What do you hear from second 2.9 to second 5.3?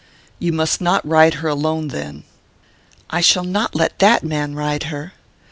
"I shall not let that man ride her."